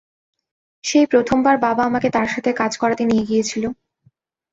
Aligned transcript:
সেই 0.83 1.05
প্রথমবার 1.11 1.55
বাবা 1.65 1.81
আমাকে 1.85 2.07
তার 2.15 2.27
সাথে 2.27 2.49
কাজ 2.53 2.71
করাতে 2.77 3.03
নিয়ে 3.05 3.27
গিয়েছিল। 3.29 3.63